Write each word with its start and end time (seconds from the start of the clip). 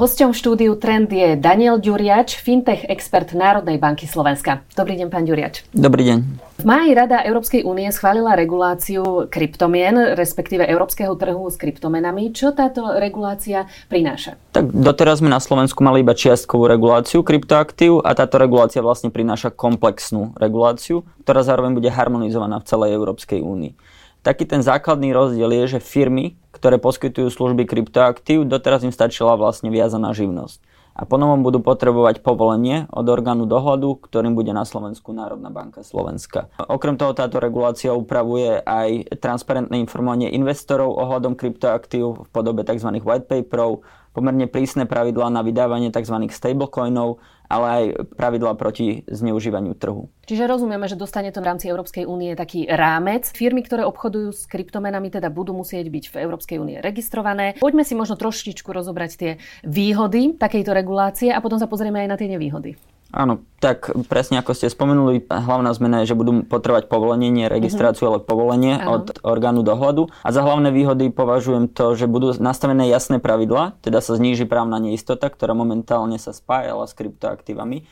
Hosťom 0.00 0.32
štúdiu 0.32 0.80
Trend 0.80 1.12
je 1.12 1.36
Daniel 1.36 1.76
Ďuriač, 1.76 2.40
fintech 2.40 2.88
expert 2.88 3.36
Národnej 3.36 3.76
banky 3.76 4.08
Slovenska. 4.08 4.64
Dobrý 4.72 4.96
deň, 4.96 5.12
pán 5.12 5.28
Ďuriač. 5.28 5.68
Dobrý 5.76 6.08
deň. 6.08 6.18
V 6.56 6.64
máji 6.64 6.96
Rada 6.96 7.20
Európskej 7.20 7.68
únie 7.68 7.84
schválila 7.92 8.32
reguláciu 8.32 9.28
kryptomien, 9.28 10.16
respektíve 10.16 10.64
európskeho 10.64 11.12
trhu 11.20 11.44
s 11.52 11.60
kryptomenami. 11.60 12.32
Čo 12.32 12.56
táto 12.56 12.96
regulácia 12.96 13.68
prináša? 13.92 14.40
Tak 14.56 14.72
doteraz 14.72 15.20
sme 15.20 15.28
na 15.28 15.36
Slovensku 15.36 15.84
mali 15.84 16.00
iba 16.00 16.16
čiastkovú 16.16 16.64
reguláciu 16.64 17.20
kryptoaktív 17.20 18.00
a 18.00 18.16
táto 18.16 18.40
regulácia 18.40 18.80
vlastne 18.80 19.12
prináša 19.12 19.52
komplexnú 19.52 20.32
reguláciu, 20.40 21.04
ktorá 21.28 21.44
zároveň 21.44 21.76
bude 21.76 21.92
harmonizovaná 21.92 22.56
v 22.64 22.68
celej 22.72 22.96
Európskej 22.96 23.44
únii. 23.44 24.00
Taký 24.20 24.44
ten 24.44 24.60
základný 24.60 25.16
rozdiel 25.16 25.48
je, 25.64 25.76
že 25.76 25.80
firmy, 25.80 26.36
ktoré 26.52 26.76
poskytujú 26.76 27.32
služby 27.32 27.64
kryptoaktív, 27.64 28.44
doteraz 28.44 28.84
im 28.84 28.92
stačila 28.92 29.32
vlastne 29.40 29.72
viazaná 29.72 30.12
živnosť. 30.12 30.60
A 30.92 31.08
ponovom 31.08 31.40
budú 31.40 31.64
potrebovať 31.64 32.20
povolenie 32.20 32.84
od 32.92 33.08
orgánu 33.08 33.48
dohľadu, 33.48 34.04
ktorým 34.04 34.36
bude 34.36 34.52
na 34.52 34.68
Slovensku 34.68 35.16
Národná 35.16 35.48
banka 35.48 35.80
Slovenska. 35.80 36.52
Okrem 36.60 37.00
toho 37.00 37.16
táto 37.16 37.40
regulácia 37.40 37.96
upravuje 37.96 38.60
aj 38.60 39.16
transparentné 39.16 39.80
informovanie 39.80 40.28
investorov 40.28 41.00
ohľadom 41.00 41.32
kryptoaktív 41.40 42.04
v 42.20 42.28
podobe 42.28 42.60
tzv. 42.60 43.00
white 43.00 43.24
paperov, 43.24 43.80
pomerne 44.12 44.44
prísne 44.50 44.84
pravidlá 44.84 45.32
na 45.32 45.40
vydávanie 45.40 45.88
tzv. 45.88 46.28
stablecoinov, 46.28 47.24
ale 47.50 47.66
aj 47.66 47.84
pravidlá 48.14 48.54
proti 48.54 49.02
zneužívaniu 49.10 49.74
trhu. 49.74 50.06
Čiže 50.30 50.46
rozumieme, 50.46 50.86
že 50.86 50.94
dostane 50.94 51.34
to 51.34 51.42
v 51.42 51.50
rámci 51.50 51.66
Európskej 51.66 52.06
únie 52.06 52.38
taký 52.38 52.70
rámec. 52.70 53.26
Firmy, 53.26 53.66
ktoré 53.66 53.82
obchodujú 53.82 54.30
s 54.30 54.46
kryptomenami, 54.46 55.10
teda 55.10 55.26
budú 55.26 55.50
musieť 55.50 55.90
byť 55.90 56.04
v 56.14 56.16
Európskej 56.22 56.62
únie 56.62 56.78
registrované. 56.78 57.58
Poďme 57.58 57.82
si 57.82 57.98
možno 57.98 58.14
trošičku 58.14 58.70
rozobrať 58.70 59.10
tie 59.18 59.32
výhody 59.66 60.38
takejto 60.38 60.70
regulácie 60.70 61.34
a 61.34 61.42
potom 61.42 61.58
sa 61.58 61.66
pozrieme 61.66 62.06
aj 62.06 62.08
na 62.08 62.16
tie 62.16 62.30
nevýhody. 62.30 62.78
Áno, 63.10 63.42
tak 63.58 63.90
presne 64.06 64.38
ako 64.38 64.54
ste 64.54 64.70
spomenuli, 64.70 65.26
hlavná 65.26 65.74
zmena 65.74 66.02
je, 66.02 66.14
že 66.14 66.18
budú 66.18 66.46
potrebovať 66.46 66.86
povolenie, 66.86 67.26
nie 67.26 67.50
registráciu, 67.50 68.06
mm-hmm. 68.06 68.22
ale 68.22 68.28
povolenie 68.30 68.74
ano. 68.78 69.02
od 69.02 69.04
orgánu 69.26 69.66
dohľadu. 69.66 70.14
A 70.22 70.30
za 70.30 70.46
hlavné 70.46 70.70
výhody 70.70 71.10
považujem 71.10 71.66
to, 71.74 71.98
že 71.98 72.06
budú 72.06 72.30
nastavené 72.38 72.86
jasné 72.86 73.18
pravidlá, 73.18 73.82
teda 73.82 73.98
sa 73.98 74.14
zníži 74.14 74.46
právna 74.46 74.78
neistota, 74.78 75.26
ktorá 75.26 75.58
momentálne 75.58 76.22
sa 76.22 76.30
spájala 76.30 76.86
s 76.86 76.94
kryptoaktívami. 76.94 77.82
E, 77.82 77.84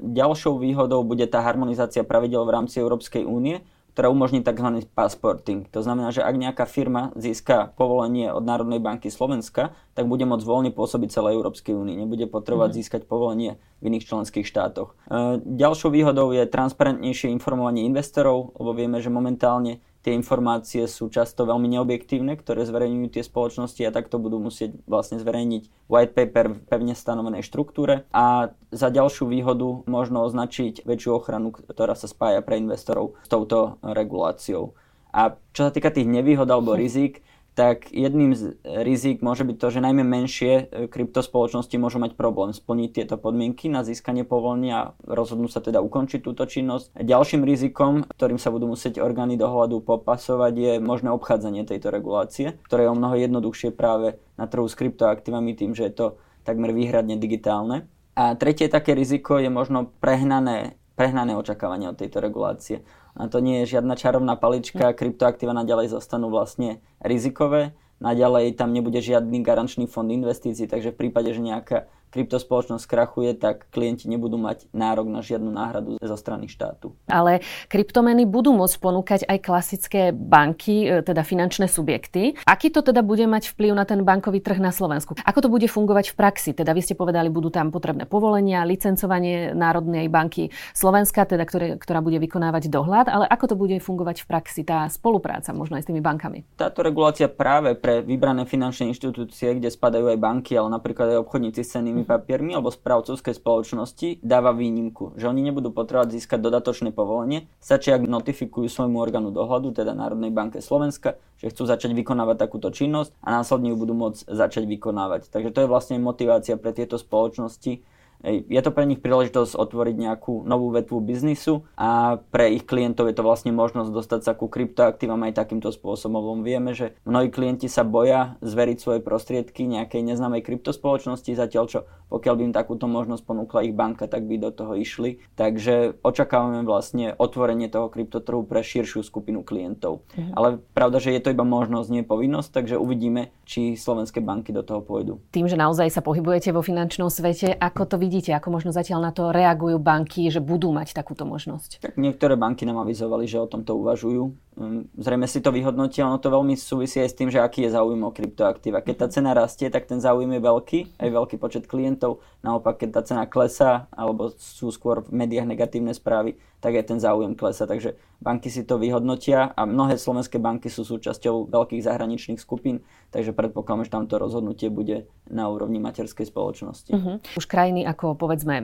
ďalšou 0.00 0.56
výhodou 0.56 1.04
bude 1.04 1.28
tá 1.28 1.44
harmonizácia 1.44 2.00
pravidel 2.00 2.40
v 2.48 2.54
rámci 2.56 2.80
Európskej 2.80 3.28
únie, 3.28 3.60
ktorá 3.96 4.12
umožní 4.12 4.44
tzv. 4.44 4.84
passporting. 4.92 5.64
To 5.72 5.80
znamená, 5.80 6.12
že 6.12 6.20
ak 6.20 6.36
nejaká 6.36 6.68
firma 6.68 7.16
získa 7.16 7.72
povolenie 7.80 8.28
od 8.28 8.44
Národnej 8.44 8.76
banky 8.76 9.08
Slovenska, 9.08 9.72
tak 9.96 10.04
bude 10.04 10.28
môcť 10.28 10.44
voľne 10.44 10.68
pôsobiť 10.68 11.08
celej 11.08 11.40
Európskej 11.40 11.72
únii. 11.72 12.04
Nebude 12.04 12.28
potrebovať 12.28 12.70
mm. 12.70 12.76
získať 12.76 13.02
povolenie 13.08 13.56
v 13.80 13.88
iných 13.88 14.04
členských 14.04 14.44
štátoch. 14.44 14.92
E, 15.08 15.40
ďalšou 15.40 15.88
výhodou 15.88 16.28
je 16.36 16.44
transparentnejšie 16.44 17.32
informovanie 17.32 17.88
investorov, 17.88 18.52
lebo 18.60 18.76
vieme, 18.76 19.00
že 19.00 19.08
momentálne 19.08 19.80
tie 20.06 20.14
informácie 20.14 20.86
sú 20.86 21.10
často 21.10 21.42
veľmi 21.42 21.66
neobjektívne, 21.66 22.38
ktoré 22.38 22.62
zverejňujú 22.62 23.18
tie 23.18 23.26
spoločnosti 23.26 23.82
a 23.82 23.90
takto 23.90 24.22
budú 24.22 24.38
musieť 24.38 24.78
vlastne 24.86 25.18
zverejniť 25.18 25.90
white 25.90 26.14
paper 26.14 26.54
v 26.54 26.62
pevne 26.62 26.94
stanovenej 26.94 27.42
štruktúre 27.42 28.06
a 28.14 28.54
za 28.70 28.88
ďalšiu 28.94 29.26
výhodu 29.26 29.82
možno 29.90 30.22
označiť 30.22 30.86
väčšiu 30.86 31.10
ochranu, 31.10 31.50
ktorá 31.50 31.98
sa 31.98 32.06
spája 32.06 32.38
pre 32.46 32.62
investorov 32.62 33.18
s 33.26 33.28
touto 33.28 33.82
reguláciou. 33.82 34.78
A 35.10 35.34
čo 35.50 35.66
sa 35.66 35.74
týka 35.74 35.90
tých 35.90 36.06
nevýhod 36.06 36.46
alebo 36.46 36.78
rizik, 36.78 37.26
tak 37.56 37.88
jedným 37.88 38.36
z 38.36 38.60
rizik 38.84 39.24
môže 39.24 39.40
byť 39.40 39.56
to, 39.56 39.68
že 39.72 39.80
najmä 39.80 40.04
menšie 40.04 40.52
e, 40.52 40.64
kryptospoločnosti 40.92 41.72
môžu 41.80 41.96
mať 41.96 42.12
problém 42.12 42.52
splniť 42.52 42.90
tieto 42.92 43.16
podmienky 43.16 43.72
na 43.72 43.80
získanie 43.80 44.28
povolenia 44.28 44.76
a 44.76 44.90
rozhodnú 45.08 45.48
sa 45.48 45.64
teda 45.64 45.80
ukončiť 45.80 46.20
túto 46.20 46.44
činnosť. 46.44 46.92
Ďalším 47.00 47.48
rizikom, 47.48 48.04
ktorým 48.12 48.36
sa 48.36 48.52
budú 48.52 48.68
musieť 48.68 49.00
orgány 49.00 49.40
dohľadu 49.40 49.80
popasovať, 49.80 50.52
je 50.52 50.72
možné 50.84 51.08
obchádzanie 51.16 51.64
tejto 51.64 51.88
regulácie, 51.88 52.60
ktoré 52.68 52.84
je 52.84 52.92
o 52.92 52.98
mnoho 53.00 53.16
jednoduchšie 53.16 53.72
práve 53.72 54.20
na 54.36 54.44
trhu 54.44 54.68
s 54.68 54.76
kryptoaktívami 54.76 55.56
tým, 55.56 55.72
že 55.72 55.88
je 55.88 55.94
to 55.96 56.06
takmer 56.44 56.76
výhradne 56.76 57.16
digitálne. 57.16 57.88
A 58.20 58.36
tretie 58.36 58.68
také 58.68 58.92
riziko 58.92 59.40
je 59.40 59.48
možno 59.48 59.96
prehnané, 60.04 60.76
prehnané 60.92 61.32
očakávanie 61.40 61.88
od 61.88 61.96
tejto 61.96 62.20
regulácie. 62.20 62.84
A 63.16 63.32
to 63.32 63.40
nie 63.40 63.64
je 63.64 63.76
žiadna 63.76 63.96
čarovná 63.96 64.36
palička, 64.36 64.92
kryptoaktíva 64.92 65.56
naďalej 65.56 65.96
zostanú 65.96 66.28
vlastne 66.28 66.84
rizikové, 67.00 67.72
naďalej 67.98 68.60
tam 68.60 68.76
nebude 68.76 69.00
žiadny 69.00 69.40
garančný 69.40 69.88
fond 69.88 70.08
investícií, 70.12 70.68
takže 70.68 70.92
v 70.92 71.08
prípade, 71.08 71.32
že 71.32 71.40
nejaká 71.40 71.88
kryptospoločnosť 72.16 72.84
krachuje, 72.88 73.36
tak 73.36 73.68
klienti 73.68 74.08
nebudú 74.08 74.40
mať 74.40 74.72
nárok 74.72 75.12
na 75.12 75.20
žiadnu 75.20 75.52
náhradu 75.52 76.00
zo 76.00 76.16
strany 76.16 76.48
štátu. 76.48 76.96
Ale 77.12 77.44
kryptomeny 77.68 78.24
budú 78.24 78.56
môcť 78.56 78.76
ponúkať 78.80 79.20
aj 79.28 79.38
klasické 79.44 80.02
banky, 80.16 80.88
e, 80.88 81.04
teda 81.04 81.20
finančné 81.20 81.68
subjekty. 81.68 82.40
Aký 82.48 82.72
to 82.72 82.80
teda 82.80 83.04
bude 83.04 83.28
mať 83.28 83.52
vplyv 83.52 83.76
na 83.76 83.84
ten 83.84 84.00
bankový 84.00 84.40
trh 84.40 84.56
na 84.56 84.72
Slovensku? 84.72 85.12
Ako 85.20 85.44
to 85.44 85.52
bude 85.52 85.68
fungovať 85.68 86.14
v 86.14 86.14
praxi? 86.16 86.50
Teda 86.56 86.72
vy 86.72 86.80
ste 86.80 86.96
povedali, 86.96 87.28
budú 87.28 87.52
tam 87.52 87.68
potrebné 87.68 88.08
povolenia, 88.08 88.64
licencovanie 88.64 89.52
Národnej 89.52 90.08
banky 90.08 90.48
Slovenska, 90.72 91.28
teda 91.28 91.44
ktoré, 91.44 91.76
ktorá 91.76 92.00
bude 92.00 92.16
vykonávať 92.16 92.72
dohľad, 92.72 93.12
ale 93.12 93.28
ako 93.28 93.52
to 93.52 93.56
bude 93.60 93.76
fungovať 93.82 94.24
v 94.24 94.26
praxi, 94.30 94.60
tá 94.64 94.88
spolupráca 94.88 95.52
možno 95.52 95.76
aj 95.76 95.84
s 95.84 95.88
tými 95.92 96.00
bankami? 96.00 96.48
Táto 96.56 96.80
regulácia 96.80 97.28
práve 97.28 97.76
pre 97.76 98.00
vybrané 98.00 98.46
finančné 98.48 98.94
inštitúcie, 98.94 99.58
kde 99.58 99.68
spadajú 99.68 100.08
aj 100.14 100.18
banky, 100.22 100.54
ale 100.54 100.72
napríklad 100.72 101.12
aj 101.12 101.22
obchodníci 101.26 101.60
s 101.66 101.76
cenými 101.76 102.05
papiermi 102.06 102.54
alebo 102.54 102.70
správcovskej 102.70 103.34
spoločnosti 103.36 104.22
dáva 104.22 104.54
výnimku, 104.54 105.18
že 105.18 105.26
oni 105.26 105.42
nebudú 105.42 105.74
potrebovať 105.74 106.14
získať 106.14 106.38
dodatočné 106.38 106.94
povolenie, 106.94 107.50
stačí 107.58 107.90
ak 107.90 108.06
notifikujú 108.06 108.70
svojmu 108.70 108.96
orgánu 108.96 109.34
dohľadu, 109.34 109.74
teda 109.74 109.92
Národnej 109.92 110.30
banke 110.30 110.62
Slovenska, 110.62 111.18
že 111.42 111.50
chcú 111.50 111.66
začať 111.66 111.92
vykonávať 111.92 112.38
takúto 112.38 112.70
činnosť 112.70 113.10
a 113.20 113.34
následne 113.34 113.74
ju 113.74 113.76
budú 113.76 113.98
môcť 113.98 114.30
začať 114.30 114.64
vykonávať. 114.70 115.28
Takže 115.28 115.50
to 115.50 115.58
je 115.66 115.68
vlastne 115.68 115.98
motivácia 115.98 116.54
pre 116.54 116.70
tieto 116.70 116.96
spoločnosti, 116.96 117.82
je 118.24 118.60
to 118.62 118.70
pre 118.72 118.84
nich 118.86 119.00
príležitosť 119.02 119.58
otvoriť 119.58 119.96
nejakú 119.96 120.44
novú 120.46 120.72
vetvu 120.72 121.02
biznisu 121.02 121.66
a 121.76 122.20
pre 122.32 122.54
ich 122.56 122.64
klientov 122.64 123.10
je 123.10 123.16
to 123.16 123.26
vlastne 123.26 123.52
možnosť 123.52 123.90
dostať 123.92 124.20
sa 124.24 124.32
ku 124.32 124.46
kryptoaktívam 124.46 125.20
aj 125.26 125.36
takýmto 125.36 125.72
spôsobom. 125.72 126.40
Vieme, 126.46 126.72
že 126.72 126.96
mnohí 127.04 127.28
klienti 127.28 127.66
sa 127.66 127.84
boja 127.84 128.40
zveriť 128.40 128.78
svoje 128.78 129.00
prostriedky 129.04 129.68
nejakej 129.68 130.02
neznámej 130.02 130.42
kryptospoločnosti, 130.42 131.30
zatiaľ 131.32 131.64
čo 131.66 131.80
pokiaľ 132.06 132.34
by 132.38 132.42
im 132.50 132.54
takúto 132.54 132.86
možnosť 132.86 133.22
ponúkla 133.26 133.66
ich 133.66 133.74
banka, 133.74 134.06
tak 134.06 134.30
by 134.30 134.38
do 134.38 134.50
toho 134.54 134.78
išli. 134.78 135.18
Takže 135.34 135.98
očakávame 136.06 136.62
vlastne 136.62 137.18
otvorenie 137.18 137.66
toho 137.66 137.90
kryptotrhu 137.90 138.46
pre 138.46 138.62
širšiu 138.62 139.02
skupinu 139.02 139.42
klientov. 139.42 140.06
Mhm. 140.14 140.32
Ale 140.38 140.48
pravda, 140.74 141.02
že 141.02 141.14
je 141.14 141.22
to 141.22 141.34
iba 141.34 141.42
možnosť, 141.42 141.88
nie 141.90 142.04
povinnosť, 142.06 142.50
takže 142.62 142.78
uvidíme, 142.78 143.34
či 143.42 143.74
slovenské 143.74 144.22
banky 144.22 144.54
do 144.54 144.62
toho 144.62 144.82
pôjdu. 144.82 145.18
Tým, 145.34 145.50
že 145.50 145.58
naozaj 145.58 145.90
sa 145.90 146.02
pohybujete 146.02 146.54
vo 146.54 146.62
finančnom 146.62 147.10
svete, 147.10 147.54
ako 147.58 147.82
to 147.86 147.96
vidíte, 148.16 148.32
ako 148.32 148.48
možno 148.48 148.72
zatiaľ 148.72 149.04
na 149.04 149.12
to 149.12 149.28
reagujú 149.28 149.76
banky, 149.76 150.32
že 150.32 150.40
budú 150.40 150.72
mať 150.72 150.96
takúto 150.96 151.28
možnosť? 151.28 151.84
Tak 151.84 152.00
niektoré 152.00 152.32
banky 152.32 152.64
nám 152.64 152.80
avizovali, 152.80 153.28
že 153.28 153.36
o 153.36 153.44
tomto 153.44 153.76
uvažujú. 153.76 154.32
Mm, 154.56 154.88
zrejme 154.96 155.28
si 155.28 155.44
to 155.44 155.52
vyhodnotia, 155.52 156.08
ono 156.08 156.16
to 156.16 156.32
veľmi 156.32 156.56
súvisí 156.56 156.96
aj 157.04 157.12
s 157.12 157.18
tým, 157.20 157.28
že 157.28 157.44
aký 157.44 157.68
je 157.68 157.76
záujem 157.76 158.00
o 158.00 158.08
kryptoaktíva. 158.08 158.80
Keď 158.80 158.96
tá 158.96 159.06
cena 159.12 159.36
rastie, 159.36 159.68
tak 159.68 159.84
ten 159.84 160.00
záujem 160.00 160.32
je 160.32 160.40
veľký, 160.40 160.78
aj 160.96 161.08
veľký 161.12 161.36
počet 161.36 161.68
klientov. 161.68 162.24
Naopak, 162.40 162.80
keď 162.80 162.88
tá 162.96 163.00
cena 163.04 163.28
klesá, 163.28 163.84
alebo 163.92 164.32
sú 164.40 164.72
skôr 164.72 165.04
v 165.04 165.12
médiách 165.12 165.44
negatívne 165.44 165.92
správy, 165.92 166.40
tak 166.64 166.72
aj 166.72 166.88
ten 166.88 166.96
záujem 166.96 167.36
klesa. 167.36 167.68
Takže 167.68 168.00
banky 168.20 168.48
si 168.48 168.64
to 168.64 168.80
vyhodnotia 168.80 169.52
a 169.52 169.68
mnohé 169.68 170.00
slovenské 170.00 170.40
banky 170.40 170.72
sú 170.72 170.82
súčasťou 170.82 171.52
veľkých 171.52 171.84
zahraničných 171.84 172.40
skupín, 172.40 172.80
takže 173.12 173.36
predpokladám, 173.36 173.84
že 173.86 173.92
tamto 173.92 174.14
rozhodnutie 174.16 174.72
bude 174.72 175.06
na 175.26 175.50
úrovni 175.50 175.82
materskej 175.82 176.30
spoločnosti. 176.30 176.90
Uh-huh. 176.94 177.18
Už 177.34 177.46
krajiny 177.46 177.82
ako 177.82 178.14
povedzme 178.14 178.62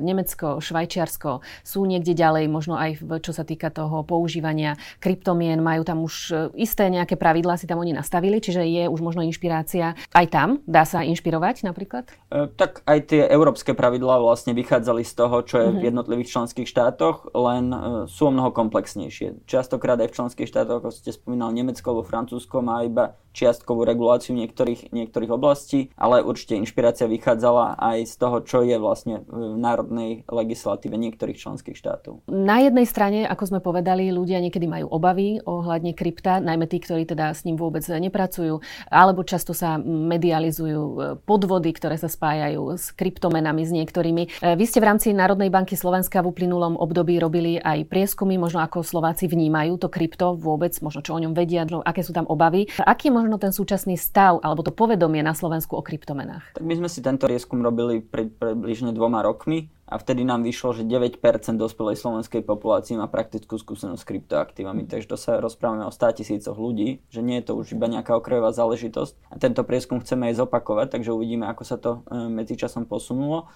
Nemecko, 0.00 0.58
Švajčiarsko 0.58 1.44
sú 1.62 1.84
niekde 1.84 2.16
ďalej, 2.16 2.48
možno 2.48 2.74
aj 2.80 3.00
v, 3.00 3.10
čo 3.20 3.32
sa 3.36 3.44
týka 3.44 3.68
toho 3.68 4.02
používania 4.02 4.74
kryptomien, 4.98 5.60
majú 5.60 5.84
tam 5.84 6.02
už 6.04 6.14
e, 6.30 6.34
isté 6.64 6.88
nejaké 6.88 7.20
pravidlá, 7.20 7.60
si 7.60 7.68
tam 7.68 7.80
oni 7.80 7.92
nastavili, 7.92 8.40
čiže 8.40 8.64
je 8.64 8.84
už 8.88 9.00
možno 9.04 9.20
inšpirácia 9.20 9.94
aj 10.16 10.26
tam, 10.32 10.48
dá 10.64 10.88
sa 10.88 11.04
inšpirovať 11.04 11.68
napríklad? 11.68 12.08
E, 12.32 12.48
tak 12.56 12.80
aj 12.88 12.98
tie 13.12 13.22
európske 13.28 13.76
pravidlá 13.76 14.16
vlastne 14.20 14.56
vychádzali 14.56 15.04
z 15.04 15.12
toho, 15.12 15.36
čo 15.44 15.56
je 15.60 15.66
uh-huh. 15.68 15.76
v 15.76 15.80
mhm. 15.80 15.86
jednotlivých 15.92 16.28
členských 16.32 16.68
štátoch, 16.68 17.30
len 17.36 17.64
e, 17.68 17.78
sú 18.08 18.28
o 18.28 18.32
mnoho 18.32 18.50
komplexnejšie. 18.88 19.44
Častokrát 19.44 20.00
aj 20.00 20.08
v 20.08 20.16
členských 20.16 20.48
štátoch, 20.48 20.80
ako 20.80 20.88
ste 20.88 21.12
spomínal, 21.12 21.52
Nemecko 21.52 21.92
alebo 21.92 22.08
Francúzsko 22.08 22.64
má 22.64 22.80
iba 22.88 23.20
čiastkovú 23.38 23.86
reguláciu 23.86 24.34
niektorých, 24.34 24.90
niektorých 24.90 25.30
oblastí, 25.30 25.94
ale 25.94 26.24
určite 26.26 26.58
inšpirácia 26.58 27.06
vychádzala 27.06 27.78
aj 27.78 27.98
z 28.10 28.14
toho, 28.18 28.36
čo 28.42 28.66
je 28.66 28.74
vlastne 28.80 29.22
v 29.30 29.54
národnej 29.54 30.26
legislatíve 30.26 30.98
niektorých 30.98 31.38
členských 31.38 31.78
štátov. 31.78 32.26
Na 32.26 32.58
jednej 32.58 32.82
strane, 32.88 33.30
ako 33.30 33.44
sme 33.54 33.60
povedali, 33.62 34.10
ľudia 34.10 34.42
niekedy 34.42 34.66
majú 34.66 34.90
obavy 34.90 35.38
ohľadne 35.46 35.94
krypta, 35.94 36.42
najmä 36.42 36.66
tí, 36.66 36.82
ktorí 36.82 37.06
teda 37.06 37.30
s 37.30 37.46
ním 37.46 37.54
vôbec 37.54 37.86
nepracujú, 37.86 38.58
alebo 38.90 39.22
často 39.22 39.54
sa 39.54 39.78
medializujú 39.78 40.82
e, 40.82 40.98
podvody, 41.22 41.70
ktoré 41.70 41.94
sa 41.94 42.10
spájajú 42.10 42.74
s 42.74 42.90
kryptomenami, 42.96 43.62
s 43.62 43.70
niektorými. 43.70 44.22
E, 44.42 44.58
vy 44.58 44.64
ste 44.66 44.82
v 44.82 44.88
rámci 44.90 45.14
Národnej 45.14 45.52
banky 45.52 45.78
Slovenska 45.78 46.24
v 46.26 46.34
uplynulom 46.34 46.74
období 46.74 47.22
robili 47.22 47.62
aj 47.62 47.86
prieskumy, 47.86 48.34
možno 48.34 48.66
ako 48.66 48.77
Slováci 48.82 49.30
vnímajú 49.30 49.80
to 49.80 49.88
krypto 49.90 50.34
vôbec, 50.38 50.74
možno 50.82 51.00
čo 51.04 51.14
o 51.14 51.22
ňom 51.22 51.32
vedia, 51.34 51.66
aké 51.84 52.02
sú 52.02 52.14
tam 52.14 52.26
obavy. 52.26 52.70
Aký 52.82 53.08
je 53.08 53.16
možno 53.16 53.36
ten 53.40 53.50
súčasný 53.54 53.96
stav 53.96 54.38
alebo 54.42 54.60
to 54.60 54.74
povedomie 54.74 55.24
na 55.24 55.32
Slovensku 55.32 55.78
o 55.78 55.82
kryptomenách? 55.82 56.58
Tak 56.58 56.64
my 56.64 56.74
sme 56.78 56.88
si 56.88 57.00
tento 57.00 57.26
prieskum 57.26 57.60
robili 57.60 58.00
pred 58.00 58.28
približne 58.32 58.92
dvoma 58.94 59.24
rokmi 59.24 59.68
a 59.88 59.96
vtedy 59.96 60.20
nám 60.20 60.44
vyšlo, 60.44 60.76
že 60.76 60.84
9% 60.84 61.16
dospelej 61.56 61.96
slovenskej 61.96 62.44
populácie 62.44 62.92
má 63.00 63.08
praktickú 63.08 63.56
skúsenosť 63.56 64.00
s 64.04 64.08
kryptoaktívami. 64.08 64.84
Mhm. 64.84 64.88
Takže 64.92 65.08
to 65.08 65.16
sa 65.16 65.40
rozprávame 65.40 65.88
o 65.88 65.92
100 65.92 66.20
tisícoch 66.20 66.60
ľudí, 66.60 67.00
že 67.08 67.24
nie 67.24 67.40
je 67.40 67.48
to 67.48 67.56
už 67.56 67.72
iba 67.72 67.88
nejaká 67.88 68.12
okrajová 68.12 68.52
záležitosť. 68.52 69.32
A 69.32 69.40
tento 69.40 69.64
prieskum 69.64 70.04
chceme 70.04 70.28
aj 70.28 70.44
zopakovať, 70.44 70.92
takže 70.92 71.16
uvidíme, 71.16 71.48
ako 71.48 71.62
sa 71.64 71.80
to 71.80 72.04
e, 72.04 72.28
medzičasom 72.28 72.84
posunulo. 72.84 73.48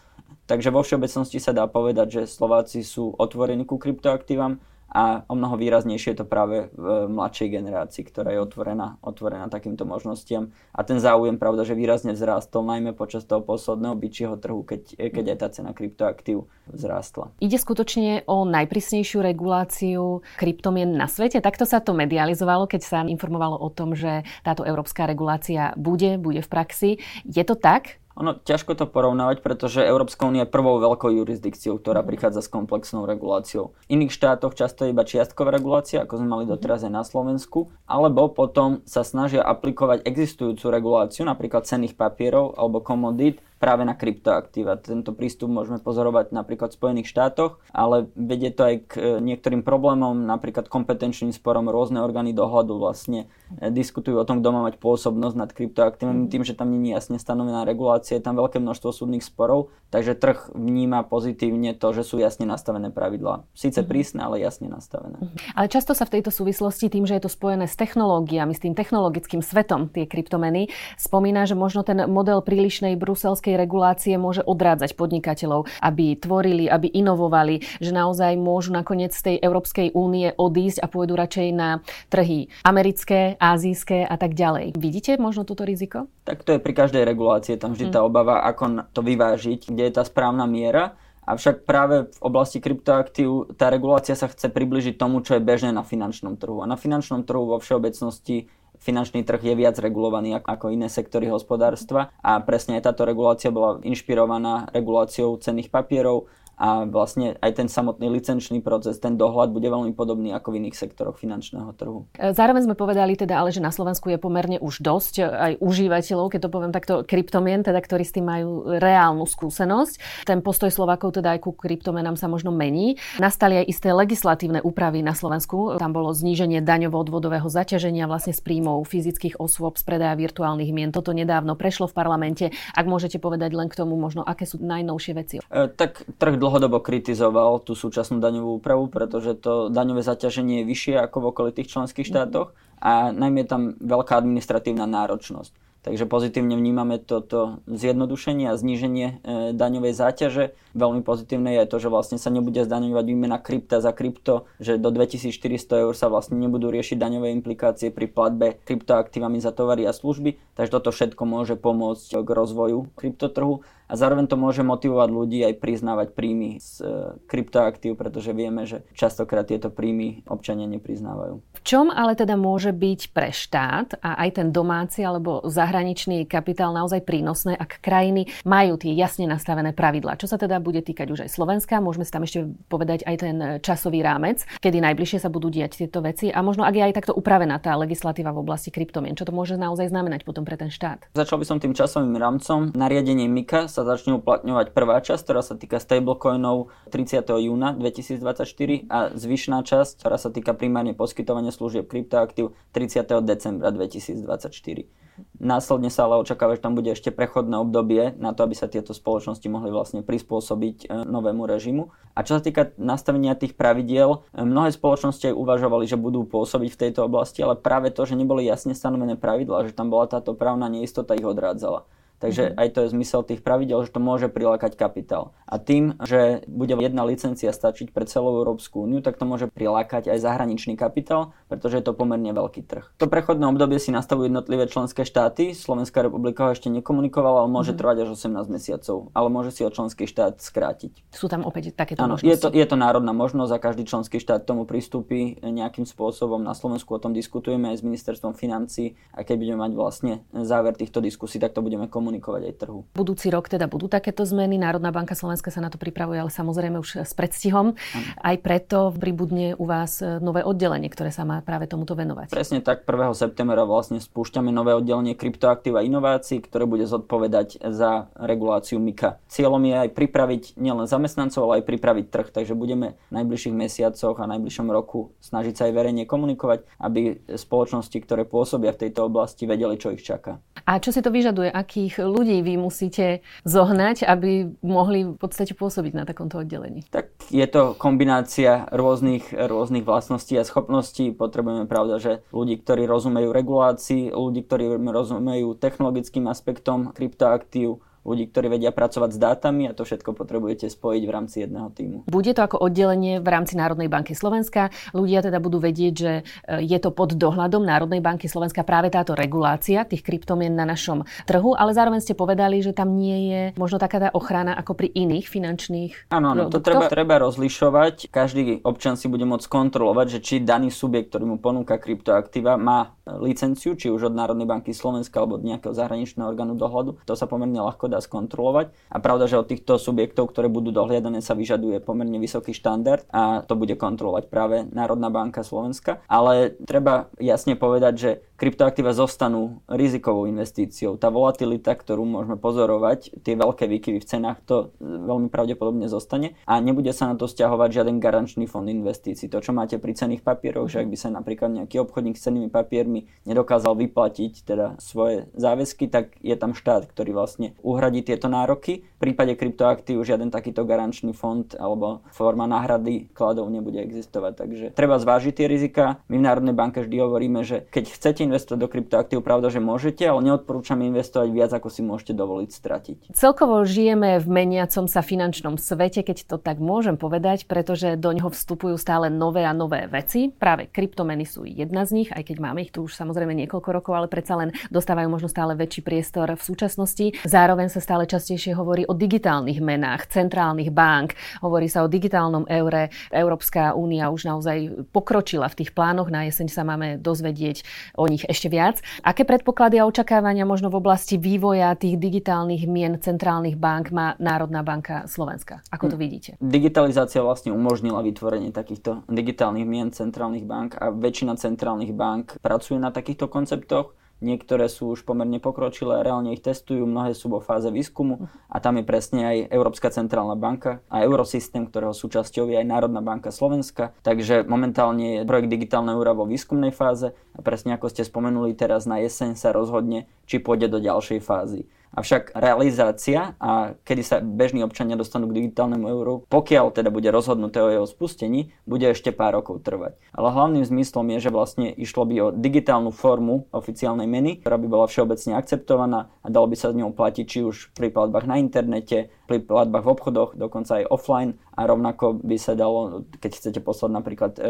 Takže 0.48 0.72
vo 0.72 0.80
všeobecnosti 0.80 1.36
sa 1.36 1.52
dá 1.52 1.68
povedať, 1.68 2.24
že 2.24 2.32
Slováci 2.32 2.80
sú 2.80 3.12
otvorení 3.20 3.68
ku 3.68 3.76
kryptoaktívam 3.76 4.58
a 4.92 5.24
o 5.24 5.34
mnoho 5.34 5.56
výraznejšie 5.56 6.12
je 6.12 6.18
to 6.20 6.26
práve 6.28 6.68
v 6.76 7.08
mladšej 7.08 7.48
generácii, 7.48 8.04
ktorá 8.04 8.36
je 8.36 8.44
otvorená, 8.44 9.00
otvorená 9.00 9.48
takýmto 9.48 9.88
možnostiam. 9.88 10.52
A 10.76 10.84
ten 10.84 11.00
záujem, 11.00 11.40
pravda, 11.40 11.64
že 11.64 11.72
výrazne 11.72 12.12
vzrástol, 12.12 12.68
najmä 12.68 12.92
počas 12.92 13.24
toho 13.24 13.40
posledného 13.40 13.96
byčieho 13.96 14.36
trhu, 14.36 14.60
keď, 14.68 15.00
keď 15.00 15.24
aj 15.32 15.38
tá 15.40 15.48
cena 15.48 15.72
kryptoaktív 15.72 16.44
vzrástla. 16.68 17.32
Ide 17.40 17.56
skutočne 17.56 18.28
o 18.28 18.44
najprísnejšiu 18.44 19.24
reguláciu 19.24 20.20
kryptomien 20.36 20.92
na 20.92 21.08
svete? 21.08 21.40
Takto 21.40 21.64
sa 21.64 21.80
to 21.80 21.96
medializovalo, 21.96 22.68
keď 22.68 22.82
sa 22.84 22.98
informovalo 23.08 23.56
o 23.56 23.72
tom, 23.72 23.96
že 23.96 24.28
táto 24.44 24.68
európska 24.68 25.08
regulácia 25.08 25.72
bude, 25.80 26.20
bude 26.20 26.44
v 26.44 26.48
praxi. 26.52 26.90
Je 27.24 27.42
to 27.48 27.56
tak? 27.56 28.01
Ono 28.20 28.36
ťažko 28.36 28.76
to 28.76 28.84
porovnávať, 28.84 29.40
pretože 29.40 29.80
Európska 29.80 30.28
únia 30.28 30.44
je 30.44 30.52
prvou 30.52 30.76
veľkou 30.82 31.08
jurisdikciou, 31.12 31.80
ktorá 31.80 32.04
prichádza 32.04 32.44
s 32.44 32.52
komplexnou 32.52 33.08
reguláciou. 33.08 33.72
V 33.88 33.96
iných 33.96 34.12
štátoch 34.12 34.52
často 34.52 34.84
je 34.84 34.92
iba 34.92 35.06
čiastková 35.06 35.48
regulácia, 35.48 36.04
ako 36.04 36.20
sme 36.20 36.28
mali 36.28 36.44
doteraz 36.44 36.84
aj 36.84 36.92
na 36.92 37.04
Slovensku, 37.06 37.72
alebo 37.88 38.28
potom 38.28 38.84
sa 38.84 39.00
snažia 39.06 39.40
aplikovať 39.40 40.04
existujúcu 40.04 40.68
reguláciu, 40.68 41.24
napríklad 41.24 41.64
cenných 41.64 41.96
papierov 41.96 42.58
alebo 42.60 42.84
komodít, 42.84 43.40
práve 43.62 43.86
na 43.86 43.94
kryptoaktíva. 43.94 44.82
Tento 44.82 45.14
prístup 45.14 45.46
môžeme 45.46 45.78
pozorovať 45.78 46.34
napríklad 46.34 46.74
v 46.74 46.78
Spojených 46.82 47.06
štátoch, 47.14 47.62
ale 47.70 48.10
vedie 48.18 48.50
to 48.50 48.66
aj 48.66 48.74
k 48.90 48.92
e, 48.98 49.02
niektorým 49.22 49.62
problémom, 49.62 50.26
napríklad 50.26 50.66
kompetenčným 50.66 51.30
sporom 51.30 51.70
rôzne 51.70 52.02
orgány 52.02 52.34
dohľadu 52.34 52.74
vlastne 52.74 53.30
e, 53.54 53.70
diskutujú 53.70 54.18
o 54.18 54.26
tom, 54.26 54.42
kto 54.42 54.50
má 54.50 54.66
mať 54.66 54.82
pôsobnosť 54.82 55.36
nad 55.38 55.54
kryptoaktívami, 55.54 56.26
tým, 56.26 56.42
že 56.42 56.58
tam 56.58 56.74
nie 56.74 56.90
je 56.90 56.98
jasne 56.98 57.22
stanovená 57.22 57.62
regulácia, 57.62 58.18
je 58.18 58.26
tam 58.26 58.34
veľké 58.34 58.58
množstvo 58.58 58.90
súdnych 58.90 59.22
sporov, 59.22 59.70
takže 59.94 60.18
trh 60.18 60.50
vníma 60.58 61.06
pozitívne 61.06 61.78
to, 61.78 61.94
že 61.94 62.02
sú 62.02 62.18
jasne 62.18 62.50
nastavené 62.50 62.90
pravidlá. 62.90 63.46
Síce 63.54 63.86
mhm. 63.86 63.86
prísne, 63.86 64.20
ale 64.26 64.42
jasne 64.42 64.66
nastavené. 64.66 65.22
Mhm. 65.22 65.54
Ale 65.54 65.70
často 65.70 65.94
sa 65.94 66.02
v 66.02 66.18
tejto 66.18 66.34
súvislosti 66.34 66.90
tým, 66.90 67.06
že 67.06 67.14
je 67.14 67.22
to 67.22 67.30
spojené 67.30 67.70
s 67.70 67.78
technológiami, 67.78 68.58
s 68.58 68.64
tým 68.66 68.74
technologickým 68.74 69.38
svetom, 69.38 69.86
tie 69.86 70.10
kryptomeny, 70.10 70.66
spomína, 70.98 71.46
že 71.46 71.54
možno 71.54 71.86
ten 71.86 72.10
model 72.10 72.42
prílišnej 72.42 72.98
bruselskej 72.98 73.51
európskej 73.52 73.72
regulácie 73.72 74.14
môže 74.16 74.42
odrádzať 74.44 74.96
podnikateľov, 74.96 75.68
aby 75.84 76.16
tvorili, 76.16 76.68
aby 76.68 76.88
inovovali, 76.88 77.60
že 77.80 77.92
naozaj 77.92 78.36
môžu 78.40 78.72
nakoniec 78.72 79.12
z 79.12 79.22
tej 79.32 79.36
Európskej 79.44 79.92
únie 79.92 80.32
odísť 80.32 80.80
a 80.80 80.86
pôjdu 80.88 81.16
radšej 81.16 81.48
na 81.52 81.84
trhy 82.08 82.48
americké, 82.64 83.36
azijské 83.36 84.08
a 84.08 84.16
tak 84.16 84.32
ďalej. 84.32 84.76
Vidíte 84.76 85.20
možno 85.20 85.44
túto 85.44 85.68
riziko? 85.68 86.08
Tak 86.24 86.44
to 86.48 86.56
je 86.56 86.64
pri 86.64 86.72
každej 86.72 87.04
regulácii, 87.04 87.60
tam 87.60 87.76
vždy 87.76 87.92
mm. 87.92 87.94
tá 87.94 88.00
obava, 88.00 88.40
ako 88.48 88.88
to 88.94 89.00
vyvážiť, 89.04 89.68
kde 89.68 89.84
je 89.90 89.92
tá 89.92 90.02
správna 90.06 90.48
miera. 90.48 90.96
Avšak 91.22 91.62
práve 91.62 92.10
v 92.10 92.18
oblasti 92.18 92.58
kryptoaktív 92.58 93.54
tá 93.54 93.70
regulácia 93.70 94.18
sa 94.18 94.26
chce 94.26 94.50
približiť 94.50 94.98
tomu, 94.98 95.22
čo 95.22 95.38
je 95.38 95.42
bežné 95.42 95.70
na 95.70 95.86
finančnom 95.86 96.34
trhu. 96.34 96.58
A 96.62 96.66
na 96.66 96.74
finančnom 96.74 97.22
trhu 97.22 97.46
vo 97.46 97.62
všeobecnosti 97.62 98.50
finančný 98.82 99.22
trh 99.22 99.38
je 99.38 99.54
viac 99.54 99.78
regulovaný 99.78 100.42
ako 100.42 100.74
iné 100.74 100.90
sektory 100.90 101.30
hospodárstva 101.30 102.10
a 102.18 102.42
presne 102.42 102.82
aj 102.82 102.90
táto 102.90 103.06
regulácia 103.06 103.54
bola 103.54 103.78
inšpirovaná 103.86 104.66
reguláciou 104.74 105.38
cenných 105.38 105.70
papierov, 105.70 106.26
a 106.56 106.84
vlastne 106.86 107.34
aj 107.40 107.52
ten 107.58 107.68
samotný 107.68 108.12
licenčný 108.12 108.60
proces, 108.60 109.00
ten 109.00 109.16
dohľad 109.16 109.50
bude 109.50 109.66
veľmi 109.66 109.92
podobný 109.96 110.30
ako 110.36 110.54
v 110.54 110.58
iných 110.66 110.76
sektoroch 110.76 111.18
finančného 111.18 111.70
trhu. 111.74 112.06
E, 112.14 112.32
zároveň 112.36 112.68
sme 112.70 112.76
povedali 112.76 113.16
teda 113.16 113.40
ale, 113.40 113.50
že 113.50 113.64
na 113.64 113.74
Slovensku 113.74 114.12
je 114.12 114.18
pomerne 114.20 114.60
už 114.60 114.84
dosť 114.84 115.14
aj 115.26 115.52
užívateľov, 115.58 116.32
keď 116.32 116.40
to 116.46 116.50
poviem 116.52 116.72
takto, 116.72 116.94
kryptomien, 117.02 117.64
teda, 117.64 117.80
ktorí 117.80 118.04
s 118.04 118.14
tým 118.14 118.26
majú 118.28 118.78
reálnu 118.78 119.24
skúsenosť. 119.24 120.24
Ten 120.28 120.44
postoj 120.44 120.70
Slovákov 120.70 121.18
teda 121.18 121.34
aj 121.36 121.40
ku 121.42 121.56
kryptomenám 121.56 122.14
sa 122.14 122.28
možno 122.28 122.54
mení. 122.54 123.00
Nastali 123.18 123.62
aj 123.62 123.66
isté 123.68 123.88
legislatívne 123.90 124.60
úpravy 124.60 125.00
na 125.00 125.16
Slovensku. 125.16 125.76
Tam 125.80 125.92
bolo 125.94 126.12
zníženie 126.12 126.62
daňovo-odvodového 126.62 127.48
zaťaženia 127.48 128.06
vlastne 128.06 128.36
z 128.36 128.40
príjmov 128.44 128.84
fyzických 128.88 129.38
osôb 129.38 129.78
z 129.78 129.84
predaja 129.86 130.14
virtuálnych 130.18 130.70
mien. 130.70 130.90
Toto 130.90 131.14
nedávno 131.14 131.54
prešlo 131.58 131.88
v 131.88 131.94
parlamente. 131.96 132.44
Ak 132.74 132.86
môžete 132.86 133.18
povedať 133.18 133.54
len 133.56 133.70
k 133.70 133.78
tomu 133.78 133.94
možno, 133.96 134.22
aké 134.22 134.44
sú 134.48 134.60
najnovšie 134.62 135.12
veci. 135.14 135.36
E, 135.38 135.68
tak 135.70 136.04
trh 136.18 136.36
dlhodobo 136.42 136.82
kritizoval 136.82 137.62
tú 137.62 137.78
súčasnú 137.78 138.18
daňovú 138.18 138.58
úpravu, 138.58 138.90
pretože 138.90 139.38
to 139.38 139.70
daňové 139.70 140.02
zaťaženie 140.02 140.66
je 140.66 140.68
vyššie 140.68 140.94
ako 140.98 141.16
v 141.22 141.28
okolitých 141.30 141.70
členských 141.70 142.02
mhm. 142.02 142.10
štátoch 142.10 142.48
a 142.82 143.14
najmä 143.14 143.46
je 143.46 143.48
tam 143.48 143.62
veľká 143.78 144.18
administratívna 144.18 144.90
náročnosť. 144.90 145.62
Takže 145.82 146.06
pozitívne 146.06 146.54
vnímame 146.54 147.02
toto 147.02 147.58
zjednodušenie 147.66 148.46
a 148.46 148.54
zníženie 148.54 149.06
e, 149.06 149.14
daňovej 149.50 149.98
záťaže. 149.98 150.44
Veľmi 150.78 151.02
pozitívne 151.02 151.58
je 151.58 151.66
to, 151.66 151.82
že 151.82 151.90
vlastne 151.90 152.22
sa 152.22 152.30
nebude 152.30 152.62
zdaňovať 152.62 153.02
výmena 153.02 153.42
krypta 153.42 153.82
za 153.82 153.90
krypto, 153.90 154.46
že 154.62 154.78
do 154.78 154.94
2400 154.94 155.34
eur 155.82 155.94
sa 155.98 156.06
vlastne 156.06 156.38
nebudú 156.38 156.70
riešiť 156.70 157.02
daňové 157.02 157.34
implikácie 157.34 157.90
pri 157.90 158.06
platbe 158.06 158.62
kryptoaktívami 158.62 159.42
za 159.42 159.50
tovary 159.50 159.82
a 159.82 159.90
služby. 159.90 160.38
Takže 160.54 160.70
toto 160.70 160.94
všetko 160.94 161.22
môže 161.26 161.58
pomôcť 161.58 162.14
k 162.14 162.28
rozvoju 162.30 162.86
kryptotrhu 162.94 163.66
a 163.88 163.94
zároveň 163.98 164.26
to 164.30 164.36
môže 164.40 164.62
motivovať 164.64 165.08
ľudí 165.10 165.38
aj 165.44 165.54
priznávať 165.60 166.08
príjmy 166.16 166.58
z 166.58 166.70
e, 166.80 166.86
kryptoaktív, 167.28 167.98
pretože 167.98 168.32
vieme, 168.32 168.64
že 168.64 168.86
častokrát 168.96 169.48
tieto 169.48 169.68
príjmy 169.68 170.24
občania 170.28 170.64
nepriznávajú. 170.70 171.42
V 171.56 171.60
čom 171.62 171.92
ale 171.92 172.16
teda 172.18 172.34
môže 172.34 172.72
byť 172.72 173.00
pre 173.12 173.30
štát 173.30 174.00
a 174.00 174.18
aj 174.26 174.42
ten 174.42 174.48
domáci 174.50 175.04
alebo 175.04 175.44
zahraničný 175.44 176.24
kapitál 176.26 176.72
naozaj 176.72 177.04
prínosné, 177.04 177.54
ak 177.54 177.84
krajiny 177.84 178.32
majú 178.42 178.80
tie 178.80 178.96
jasne 178.96 179.28
nastavené 179.28 179.76
pravidlá? 179.76 180.16
Čo 180.16 180.30
sa 180.30 180.36
teda 180.40 180.58
bude 180.58 180.80
týkať 180.80 181.08
už 181.12 181.20
aj 181.28 181.30
Slovenska? 181.30 181.84
Môžeme 181.84 182.08
si 182.08 182.12
tam 182.14 182.24
ešte 182.24 182.48
povedať 182.66 183.04
aj 183.04 183.16
ten 183.20 183.36
časový 183.60 184.00
rámec, 184.00 184.42
kedy 184.58 184.82
najbližšie 184.82 185.22
sa 185.22 185.30
budú 185.30 185.52
diať 185.52 185.78
tieto 185.84 186.00
veci 186.02 186.32
a 186.32 186.40
možno 186.40 186.64
ak 186.66 186.74
je 186.74 186.84
aj 186.86 186.96
takto 186.96 187.12
upravená 187.12 187.60
tá 187.62 187.76
legislatíva 187.76 188.32
v 188.32 188.42
oblasti 188.42 188.72
kryptomien, 188.72 189.14
čo 189.14 189.28
to 189.28 189.34
môže 189.34 189.54
naozaj 189.54 189.92
znamenať 189.92 190.26
potom 190.26 190.42
pre 190.42 190.56
ten 190.56 190.72
štát? 190.72 191.12
Začal 191.14 191.38
by 191.38 191.46
som 191.46 191.58
tým 191.62 191.76
časovým 191.76 192.16
rámcom. 192.16 192.72
Nariadenie 192.72 193.28
MIKA 193.28 193.68
sa 193.68 193.81
začne 193.84 194.18
uplatňovať 194.18 194.74
prvá 194.74 194.98
časť, 195.02 195.22
ktorá 195.22 195.42
sa 195.44 195.54
týka 195.54 195.78
stablecoinov 195.82 196.72
30. 196.88 197.22
júna 197.42 197.74
2024 197.76 198.88
a 198.88 198.98
zvyšná 199.14 199.62
časť, 199.62 200.02
ktorá 200.02 200.16
sa 200.16 200.30
týka 200.32 200.56
primárne 200.56 200.94
poskytovania 200.96 201.54
služieb 201.54 201.86
kryptoaktív 201.86 202.54
30. 202.74 203.08
decembra 203.22 203.70
2024. 203.74 205.02
Následne 205.42 205.92
sa 205.92 206.08
ale 206.08 206.22
očakáva, 206.22 206.56
že 206.56 206.64
tam 206.64 206.72
bude 206.78 206.88
ešte 206.88 207.12
prechodné 207.12 207.60
obdobie 207.60 208.16
na 208.16 208.32
to, 208.32 208.46
aby 208.46 208.56
sa 208.56 208.70
tieto 208.70 208.96
spoločnosti 208.96 209.44
mohli 209.50 209.68
vlastne 209.68 210.00
prispôsobiť 210.00 210.76
e, 210.86 211.04
novému 211.04 211.44
režimu. 211.44 211.92
A 212.16 212.24
čo 212.24 212.38
sa 212.38 212.42
týka 212.42 212.72
nastavenia 212.80 213.36
tých 213.36 213.52
pravidiel, 213.52 214.24
e, 214.32 214.40
mnohé 214.40 214.72
spoločnosti 214.72 215.28
aj 215.28 215.36
uvažovali, 215.36 215.84
že 215.84 216.00
budú 216.00 216.24
pôsobiť 216.24 216.70
v 216.72 216.80
tejto 216.88 217.00
oblasti, 217.04 217.44
ale 217.44 217.60
práve 217.60 217.92
to, 217.92 218.08
že 218.08 218.16
neboli 218.16 218.48
jasne 218.48 218.72
stanovené 218.72 219.20
pravidlá, 219.20 219.68
že 219.68 219.76
tam 219.76 219.92
bola 219.92 220.08
táto 220.08 220.32
právna 220.32 220.72
neistota, 220.72 221.18
ich 221.18 221.26
odrádzala. 221.26 221.84
Takže 222.22 222.54
mm-hmm. 222.54 222.60
aj 222.62 222.68
to 222.70 222.78
je 222.86 222.92
zmysel 222.94 223.20
tých 223.26 223.42
pravidel, 223.42 223.82
že 223.82 223.90
to 223.90 223.98
môže 223.98 224.30
prilákať 224.30 224.78
kapitál. 224.78 225.34
A 225.42 225.58
tým, 225.58 225.98
že 226.06 226.46
bude 226.46 226.78
jedna 226.78 227.02
licencia 227.02 227.50
stačiť 227.50 227.90
pre 227.90 228.06
celú 228.06 228.38
Európsku 228.38 228.86
úniu, 228.86 229.02
tak 229.02 229.18
to 229.18 229.26
môže 229.26 229.50
prilákať 229.50 230.06
aj 230.06 230.22
zahraničný 230.22 230.78
kapitál, 230.78 231.34
pretože 231.50 231.82
je 231.82 231.84
to 231.84 231.98
pomerne 231.98 232.30
veľký 232.30 232.62
trh. 232.62 232.94
To 233.02 233.10
prechodné 233.10 233.42
obdobie 233.50 233.82
si 233.82 233.90
nastavujú 233.90 234.30
jednotlivé 234.30 234.70
členské 234.70 235.02
štáty. 235.02 235.50
Slovenská 235.50 236.06
republika 236.06 236.46
ho 236.46 236.54
ešte 236.54 236.70
nekomunikovala, 236.70 237.42
ale 237.42 237.50
môže 237.50 237.74
mm-hmm. 237.74 237.82
trvať 237.82 237.96
až 238.06 238.08
18 238.14 238.54
mesiacov, 238.54 239.10
ale 239.10 239.28
môže 239.28 239.50
si 239.50 239.66
ho 239.66 239.70
členský 239.74 240.06
štát 240.06 240.38
skrátiť. 240.38 241.02
Sú 241.10 241.26
tam 241.26 241.42
opäť 241.42 241.74
takéto 241.74 242.06
Áno, 242.06 242.14
možnosti? 242.14 242.30
Je 242.30 242.38
to, 242.38 242.48
je 242.54 242.66
to 242.70 242.76
národná 242.78 243.10
možnosť 243.10 243.50
a 243.50 243.58
každý 243.58 243.82
členský 243.82 244.22
štát 244.22 244.46
tomu 244.46 244.62
pristúpi 244.62 245.42
nejakým 245.42 245.90
spôsobom. 245.90 246.38
Na 246.38 246.54
Slovensku 246.54 246.94
o 246.94 247.02
tom 247.02 247.10
diskutujeme 247.10 247.74
aj 247.74 247.82
s 247.82 247.86
ministerstvom 247.86 248.38
financí 248.38 248.94
a 249.10 249.26
keď 249.26 249.34
budeme 249.42 249.58
mať 249.66 249.72
vlastne 249.74 250.12
záver 250.30 250.78
týchto 250.78 251.02
diskusí, 251.02 251.42
tak 251.42 251.50
to 251.50 251.66
budeme 251.66 251.90
komunikovať 251.90 252.11
komunikovať 252.12 252.42
aj 252.44 252.54
trhu. 252.60 252.84
Budúci 252.92 253.32
rok 253.32 253.48
teda 253.48 253.64
budú 253.64 253.88
takéto 253.88 254.28
zmeny. 254.28 254.60
Národná 254.60 254.92
banka 254.92 255.16
Slovenska 255.16 255.48
sa 255.48 255.64
na 255.64 255.72
to 255.72 255.80
pripravuje, 255.80 256.20
ale 256.20 256.28
samozrejme 256.28 256.76
už 256.76 257.08
s 257.08 257.16
predstihom. 257.16 257.72
Ano. 257.72 258.04
Aj 258.20 258.36
preto 258.36 258.92
pribudne 258.92 259.56
u 259.56 259.64
vás 259.64 260.04
nové 260.20 260.44
oddelenie, 260.44 260.92
ktoré 260.92 261.08
sa 261.08 261.24
má 261.24 261.40
práve 261.40 261.64
tomuto 261.64 261.96
venovať. 261.96 262.28
Presne 262.28 262.60
tak, 262.60 262.84
1. 262.84 263.16
septembra 263.16 263.64
vlastne 263.64 263.96
spúšťame 263.96 264.52
nové 264.52 264.76
oddelenie 264.76 265.16
kryptoaktív 265.16 265.80
a 265.80 265.86
inovácií, 265.86 266.44
ktoré 266.44 266.68
bude 266.68 266.84
zodpovedať 266.84 267.64
za 267.72 268.12
reguláciu 268.20 268.76
MIKA. 268.76 269.16
Cieľom 269.30 269.62
je 269.64 269.76
aj 269.88 269.90
pripraviť 269.96 270.42
nielen 270.60 270.84
zamestnancov, 270.84 271.48
ale 271.48 271.64
aj 271.64 271.68
pripraviť 271.72 272.06
trh, 272.12 272.28
takže 272.28 272.52
budeme 272.52 273.00
v 273.08 273.22
najbližších 273.22 273.54
mesiacoch 273.56 274.20
a 274.20 274.28
najbližšom 274.28 274.68
roku 274.68 275.14
snažiť 275.22 275.54
sa 275.56 275.62
aj 275.70 275.72
verejne 275.72 276.04
komunikovať, 276.04 276.66
aby 276.82 277.22
spoločnosti, 277.38 277.96
ktoré 278.02 278.26
pôsobia 278.26 278.74
v 278.74 278.88
tejto 278.88 279.06
oblasti, 279.06 279.46
vedeli, 279.46 279.78
čo 279.78 279.94
ich 279.94 280.02
čaká. 280.02 280.42
A 280.66 280.82
čo 280.82 280.90
si 280.90 281.02
to 281.02 281.14
vyžaduje? 281.14 281.50
Akých 281.50 282.01
ľudí 282.04 282.42
vy 282.42 282.58
musíte 282.58 283.22
zohnať, 283.46 284.04
aby 284.06 284.52
mohli 284.60 285.06
v 285.06 285.18
podstate 285.18 285.54
pôsobiť 285.54 285.92
na 285.94 286.04
takomto 286.04 286.42
oddelení? 286.42 286.82
Tak 286.90 287.14
je 287.30 287.46
to 287.46 287.78
kombinácia 287.78 288.66
rôznych, 288.70 289.30
rôznych 289.32 289.86
vlastností 289.86 290.36
a 290.38 290.44
schopností. 290.44 291.14
Potrebujeme, 291.14 291.70
pravda, 291.70 292.02
že 292.02 292.12
ľudí, 292.34 292.58
ktorí 292.60 292.84
rozumejú 292.84 293.30
regulácii, 293.30 294.12
ľudí, 294.12 294.42
ktorí 294.44 294.76
rozumejú 294.78 295.54
technologickým 295.56 296.26
aspektom 296.26 296.90
kryptoaktív, 296.92 297.80
ľudí, 298.02 298.30
ktorí 298.30 298.58
vedia 298.58 298.74
pracovať 298.74 299.10
s 299.14 299.18
dátami 299.18 299.70
a 299.70 299.76
to 299.76 299.86
všetko 299.86 300.14
potrebujete 300.14 300.68
spojiť 300.68 301.02
v 301.06 301.10
rámci 301.10 301.36
jedného 301.46 301.68
týmu. 301.72 301.96
Bude 302.10 302.32
to 302.34 302.42
ako 302.42 302.62
oddelenie 302.62 303.22
v 303.22 303.28
rámci 303.28 303.54
Národnej 303.54 303.86
banky 303.86 304.12
Slovenska. 304.14 304.74
Ľudia 304.92 305.22
teda 305.22 305.38
budú 305.38 305.62
vedieť, 305.62 305.94
že 305.94 306.12
e, 306.20 306.22
je 306.66 306.78
to 306.82 306.90
pod 306.90 307.14
dohľadom 307.14 307.62
Národnej 307.62 308.02
banky 308.02 308.26
Slovenska 308.26 308.66
práve 308.66 308.90
táto 308.90 309.14
regulácia 309.14 309.86
tých 309.86 310.02
kryptomien 310.02 310.52
na 310.52 310.66
našom 310.66 311.06
trhu, 311.26 311.54
ale 311.54 311.72
zároveň 311.72 312.02
ste 312.02 312.18
povedali, 312.18 312.60
že 312.60 312.74
tam 312.74 312.94
nie 312.94 313.30
je 313.30 313.42
možno 313.56 313.78
taká 313.78 313.98
tá 314.02 314.08
ochrana 314.12 314.54
ako 314.58 314.74
pri 314.74 314.88
iných 314.90 315.26
finančných 315.30 315.92
Áno, 316.10 316.34
áno, 316.34 316.50
to 316.50 316.60
treba, 316.60 316.90
treba 316.90 317.22
rozlišovať. 317.22 318.10
Každý 318.10 318.60
občan 318.66 318.98
si 318.98 319.06
bude 319.06 319.24
môcť 319.24 319.46
kontrolovať, 319.46 320.06
že 320.12 320.18
či 320.20 320.34
daný 320.42 320.68
subjekt, 320.68 321.14
ktorý 321.14 321.24
mu 321.24 321.36
ponúka 321.38 321.78
kryptoaktíva, 321.78 322.58
má 322.58 322.98
licenciu, 323.20 323.76
či 323.76 323.92
už 323.92 324.08
od 324.08 324.14
Národnej 324.14 324.48
banky 324.48 324.72
Slovenska 324.72 325.20
alebo 325.20 325.36
od 325.36 325.44
nejakého 325.44 325.74
zahraničného 325.76 326.28
orgánu 326.28 326.54
dohľadu. 326.56 327.02
To 327.04 327.14
sa 327.18 327.28
pomerne 327.28 327.60
ľahko 327.60 327.90
dá 327.90 328.00
skontrolovať. 328.00 328.72
A 328.88 328.96
pravda, 329.02 329.28
že 329.28 329.40
od 329.40 329.48
týchto 329.48 329.76
subjektov, 329.76 330.32
ktoré 330.32 330.48
budú 330.48 330.72
dohliadané, 330.72 331.20
sa 331.20 331.36
vyžaduje 331.36 331.82
pomerne 331.82 332.16
vysoký 332.16 332.54
štandard 332.56 333.04
a 333.12 333.44
to 333.44 333.58
bude 333.58 333.74
kontrolovať 333.76 334.24
práve 334.30 334.56
Národná 334.70 335.12
banka 335.12 335.42
Slovenska. 335.42 336.00
Ale 336.06 336.54
treba 336.64 337.12
jasne 337.18 337.58
povedať, 337.58 337.94
že 337.98 338.10
kryptoaktíva 338.42 338.90
zostanú 338.90 339.62
rizikovou 339.70 340.26
investíciou. 340.26 340.98
Tá 340.98 341.14
volatilita, 341.14 341.78
ktorú 341.78 342.02
môžeme 342.02 342.34
pozorovať, 342.34 343.22
tie 343.22 343.38
veľké 343.38 343.70
výkyvy 343.70 344.02
v 344.02 344.08
cenách, 344.08 344.42
to 344.42 344.74
veľmi 344.82 345.30
pravdepodobne 345.30 345.86
zostane 345.86 346.34
a 346.42 346.58
nebude 346.58 346.90
sa 346.90 347.06
na 347.06 347.14
to 347.14 347.30
stiahovať 347.30 347.70
žiaden 347.70 348.02
garančný 348.02 348.50
fond 348.50 348.66
investícií. 348.66 349.30
To, 349.30 349.38
čo 349.38 349.54
máte 349.54 349.78
pri 349.78 349.94
cených 349.94 350.26
papieroch, 350.26 350.66
že 350.66 350.82
ak 350.82 350.90
by 350.90 350.96
sa 350.98 351.14
napríklad 351.14 351.54
nejaký 351.54 351.78
obchodník 351.86 352.18
s 352.18 352.26
cenými 352.26 352.50
papiermi 352.50 353.01
nedokázal 353.22 353.78
vyplatiť 353.78 354.42
teda 354.42 354.66
svoje 354.82 355.30
záväzky, 355.38 355.86
tak 355.86 356.18
je 356.20 356.34
tam 356.34 356.58
štát, 356.58 356.90
ktorý 356.90 357.14
vlastne 357.14 357.54
uhradí 357.62 358.02
tieto 358.02 358.26
nároky. 358.26 358.82
V 358.98 359.10
prípade 359.10 359.34
kryptoaktív 359.38 360.02
žiaden 360.02 360.30
takýto 360.30 360.66
garančný 360.66 361.14
fond 361.14 361.46
alebo 361.58 362.02
forma 362.10 362.46
náhrady 362.46 363.10
kladov 363.14 363.50
nebude 363.50 363.78
existovať. 363.82 364.32
Takže 364.38 364.66
treba 364.74 364.98
zvážiť 364.98 365.32
tie 365.38 365.46
rizika. 365.46 366.02
My 366.06 366.18
v 366.18 366.26
Národnej 366.26 366.54
banke 366.54 366.82
vždy 366.82 366.96
hovoríme, 367.02 367.42
že 367.46 367.66
keď 367.70 367.84
chcete 367.94 368.20
investovať 368.26 368.60
do 368.60 368.68
kryptoaktív, 368.70 369.18
pravda, 369.22 369.50
že 369.50 369.62
môžete, 369.62 370.02
ale 370.06 370.22
neodporúčam 370.26 370.78
investovať 370.82 371.28
viac, 371.30 371.50
ako 371.54 371.68
si 371.70 371.82
môžete 371.82 372.14
dovoliť 372.14 372.50
stratiť. 372.50 372.98
Celkovo 373.14 373.62
žijeme 373.62 374.18
v 374.18 374.26
meniacom 374.26 374.86
sa 374.86 375.02
finančnom 375.02 375.58
svete, 375.58 376.02
keď 376.02 376.26
to 376.26 376.36
tak 376.38 376.58
môžem 376.58 376.98
povedať, 376.98 377.46
pretože 377.46 377.94
do 377.98 378.10
neho 378.10 378.30
vstupujú 378.30 378.74
stále 378.78 379.10
nové 379.10 379.46
a 379.46 379.54
nové 379.54 379.86
veci. 379.86 380.30
Práve 380.30 380.70
kryptomeny 380.70 381.26
sú 381.26 381.46
jedna 381.46 381.86
z 381.86 382.02
nich, 382.02 382.08
aj 382.10 382.22
keď 382.26 382.36
máme 382.38 382.66
ich 382.66 382.74
tu 382.74 382.81
už 382.82 382.98
samozrejme 382.98 383.32
niekoľko 383.46 383.70
rokov, 383.70 383.92
ale 383.94 384.10
predsa 384.10 384.34
len 384.34 384.50
dostávajú 384.68 385.06
možno 385.06 385.30
stále 385.30 385.54
väčší 385.54 385.86
priestor 385.86 386.34
v 386.34 386.42
súčasnosti. 386.42 387.14
Zároveň 387.22 387.70
sa 387.70 387.78
stále 387.78 388.04
častejšie 388.10 388.58
hovorí 388.58 388.82
o 388.84 388.94
digitálnych 388.94 389.62
menách, 389.62 390.10
centrálnych 390.10 390.74
bank, 390.74 391.14
hovorí 391.40 391.70
sa 391.70 391.86
o 391.86 391.88
digitálnom 391.88 392.44
eure. 392.50 392.90
Európska 393.14 393.78
únia 393.78 394.10
už 394.10 394.26
naozaj 394.26 394.88
pokročila 394.90 395.46
v 395.46 395.62
tých 395.62 395.70
plánoch. 395.70 396.10
Na 396.10 396.26
jeseň 396.26 396.50
sa 396.50 396.66
máme 396.66 396.98
dozvedieť 396.98 397.62
o 397.94 398.10
nich 398.10 398.26
ešte 398.26 398.50
viac. 398.50 398.82
Aké 399.06 399.22
predpoklady 399.22 399.78
a 399.78 399.86
očakávania 399.86 400.44
možno 400.48 400.68
v 400.68 400.82
oblasti 400.82 401.16
vývoja 401.16 401.72
tých 401.78 401.96
digitálnych 401.96 402.64
mien 402.66 402.98
centrálnych 402.98 403.56
bank 403.56 403.94
má 403.94 404.18
Národná 404.18 404.64
banka 404.66 405.06
Slovenska? 405.06 405.60
Ako 405.70 405.92
to 405.92 405.96
hm. 405.96 406.02
vidíte? 406.02 406.30
Digitalizácia 406.40 407.20
vlastne 407.22 407.54
umožnila 407.54 408.00
vytvorenie 408.02 408.50
takýchto 408.50 409.04
digitálnych 409.08 409.66
mien 409.68 409.88
centrálnych 409.92 410.44
bank 410.44 410.80
a 410.80 410.90
väčšina 410.90 411.36
centrálnych 411.36 411.92
bank 411.92 412.40
pracuje 412.40 412.71
na 412.78 412.94
takýchto 412.94 413.26
konceptoch. 413.26 413.96
Niektoré 414.22 414.70
sú 414.70 414.94
už 414.94 415.02
pomerne 415.02 415.42
pokročilé, 415.42 416.06
reálne 416.06 416.30
ich 416.30 416.46
testujú, 416.46 416.86
mnohé 416.86 417.10
sú 417.10 417.26
vo 417.26 417.42
fáze 417.42 417.66
výskumu 417.74 418.30
a 418.46 418.62
tam 418.62 418.78
je 418.78 418.86
presne 418.86 419.26
aj 419.26 419.50
Európska 419.50 419.90
centrálna 419.90 420.38
banka 420.38 420.78
a 420.86 421.02
Eurosystém, 421.02 421.66
ktorého 421.66 421.90
súčasťou 421.90 422.46
je 422.46 422.62
aj 422.62 422.70
Národná 422.70 423.02
banka 423.02 423.34
Slovenska. 423.34 423.90
Takže 424.06 424.46
momentálne 424.46 425.18
je 425.18 425.26
projekt 425.26 425.50
digitálne 425.50 425.90
eura 425.90 426.14
vo 426.14 426.22
výskumnej 426.22 426.70
fáze 426.70 427.18
a 427.34 427.42
presne 427.42 427.74
ako 427.74 427.90
ste 427.90 428.06
spomenuli, 428.06 428.54
teraz 428.54 428.86
na 428.86 429.02
jeseň 429.02 429.34
sa 429.34 429.50
rozhodne, 429.50 430.06
či 430.30 430.38
pôjde 430.38 430.70
do 430.70 430.78
ďalšej 430.78 431.18
fázy. 431.18 431.66
Avšak 431.92 432.32
realizácia 432.32 433.36
a 433.36 433.76
kedy 433.84 434.02
sa 434.02 434.16
bežní 434.24 434.64
občania 434.64 434.96
dostanú 434.96 435.28
k 435.28 435.44
digitálnemu 435.44 435.84
euru, 435.92 436.14
pokiaľ 436.32 436.72
teda 436.72 436.88
bude 436.88 437.12
rozhodnuté 437.12 437.60
o 437.60 437.68
jeho 437.68 437.84
spustení, 437.84 438.56
bude 438.64 438.88
ešte 438.88 439.12
pár 439.12 439.36
rokov 439.36 439.60
trvať. 439.60 440.00
Ale 440.16 440.32
hlavným 440.32 440.64
zmyslom 440.64 441.04
je, 441.12 441.28
že 441.28 441.34
vlastne 441.34 441.68
išlo 441.68 442.08
by 442.08 442.14
o 442.24 442.32
digitálnu 442.32 442.88
formu 442.96 443.44
oficiálnej 443.52 444.08
meny, 444.08 444.40
ktorá 444.40 444.56
by 444.56 444.66
bola 444.72 444.88
všeobecne 444.88 445.36
akceptovaná 445.36 446.08
a 446.24 446.26
dalo 446.32 446.48
by 446.48 446.56
sa 446.56 446.72
s 446.72 446.78
ňou 446.80 446.96
platiť 446.96 447.24
či 447.28 447.38
už 447.44 447.76
pri 447.76 447.92
platbách 447.92 448.24
na 448.24 448.40
internete, 448.40 449.12
pri 449.32 449.40
platbách 449.40 449.88
v 449.88 449.92
obchodoch, 449.96 450.30
dokonca 450.36 450.84
aj 450.84 450.92
offline 450.92 451.40
a 451.56 451.64
rovnako 451.64 452.20
by 452.20 452.36
sa 452.36 452.52
dalo, 452.52 453.08
keď 453.16 453.30
chcete 453.40 453.60
poslať 453.64 453.90
napríklad 453.96 454.32
e, 454.36 454.42